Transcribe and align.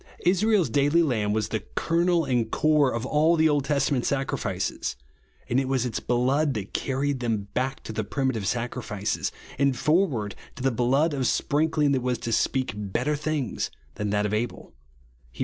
Israel's 0.25 0.71
daily 0.71 1.03
lamb 1.03 1.31
was 1.31 1.49
the 1.49 1.59
kernel 1.75 2.25
and 2.25 2.49
core 2.49 2.91
of 2.91 3.05
all 3.05 3.35
the 3.35 3.47
Old 3.47 3.65
Testament 3.65 4.03
sacrifices; 4.03 4.95
and 5.47 5.59
it 5.59 5.67
v^as 5.67 5.85
its 5.85 5.99
blood 5.99 6.55
that 6.55 6.73
carried 6.73 7.19
them 7.19 7.49
back 7.53 7.83
to 7.83 7.93
the 7.93 8.03
primitive 8.03 8.47
sacrifices, 8.47 9.31
and 9.59 9.77
forward 9.77 10.33
to 10.55 10.63
the 10.63 10.71
blood 10.71 11.13
of 11.13 11.27
sprinkling 11.27 11.91
that 11.91 12.01
was 12.01 12.17
to 12.17 12.31
speak 12.31 12.73
better 12.75 13.15
things 13.15 13.69
than 13.93 14.09
that 14.09 14.25
of 14.25 14.33
Abel, 14.33 14.73
(Heb. 15.35 15.39